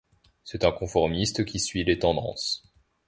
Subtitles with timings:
[0.43, 2.63] C'est un conformiste qui suit les tendances.